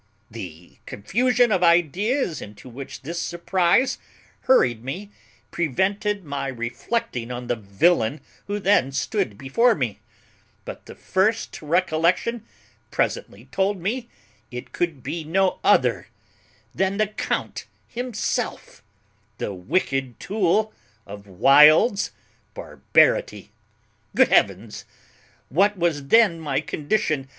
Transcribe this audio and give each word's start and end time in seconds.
The 0.31 0.79
confusion 0.87 1.51
of 1.51 1.61
ideas 1.61 2.41
into 2.41 2.67
which 2.67 3.03
this 3.03 3.19
surprize 3.19 3.99
hurried 4.49 4.83
me 4.83 5.11
prevented 5.51 6.23
my 6.23 6.47
reflecting 6.47 7.29
on 7.29 7.45
the 7.45 7.55
villain 7.55 8.19
who 8.47 8.57
then 8.57 8.91
stood 8.93 9.37
before 9.37 9.75
me; 9.75 9.99
but 10.65 10.87
the 10.87 10.95
first 10.95 11.61
recollection 11.61 12.43
presently 12.89 13.45
told 13.51 13.79
me 13.79 14.09
it 14.49 14.71
could 14.71 15.03
be 15.03 15.23
no 15.23 15.59
other 15.63 16.07
than 16.73 16.97
the 16.97 17.05
count 17.05 17.67
himself, 17.87 18.81
the 19.37 19.53
wicked 19.53 20.19
tool 20.19 20.73
of 21.05 21.27
Wild's 21.27 22.09
barbarity. 22.55 23.51
Good 24.15 24.29
heavens! 24.29 24.83
what 25.49 25.77
was 25.77 26.07
then 26.07 26.39
my 26.39 26.59
condition! 26.59 27.29